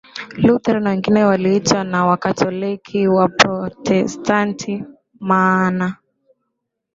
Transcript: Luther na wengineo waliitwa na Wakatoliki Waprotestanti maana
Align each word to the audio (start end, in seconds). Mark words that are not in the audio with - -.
Luther 0.37 0.79
na 0.81 0.89
wengineo 0.91 1.27
waliitwa 1.27 1.83
na 1.83 2.05
Wakatoliki 2.05 3.07
Waprotestanti 3.07 4.83
maana 5.19 5.95